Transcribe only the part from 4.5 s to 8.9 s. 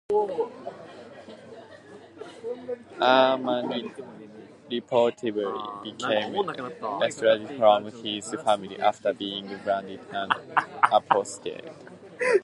reportedly became estranged from his family